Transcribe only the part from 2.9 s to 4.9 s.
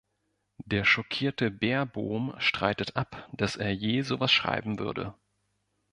ab, dass er je so etwas schreiben